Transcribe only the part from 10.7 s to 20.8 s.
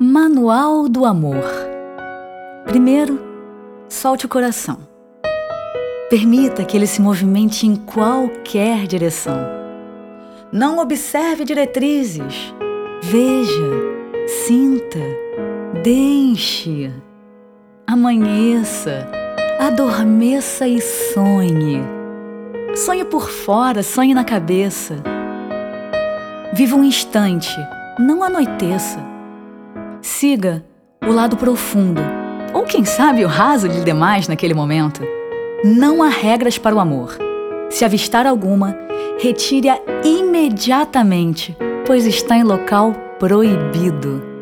observe diretrizes. Veja, sinta, deixe. Amanheça, adormeça e